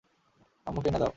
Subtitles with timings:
[0.67, 1.09] আম্মুকে এনে দাও!